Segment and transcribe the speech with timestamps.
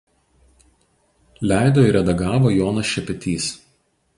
[1.51, 3.51] Leido ir redagavo Jonas Šepetys.